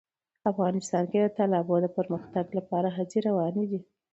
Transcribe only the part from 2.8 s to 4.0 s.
هڅې روانې دي.